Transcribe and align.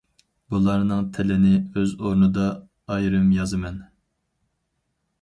بۇلارنىڭ 0.53 1.09
تىلىنى 1.17 1.51
ئۆز 1.59 1.95
ئورنىدا 1.99 2.49
ئايرىم 2.95 3.31
يازىمەن. 3.39 3.81